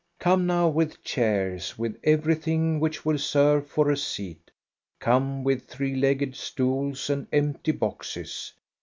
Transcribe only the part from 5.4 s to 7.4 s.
with three legged stools ^ CHRISTMAS EVE 35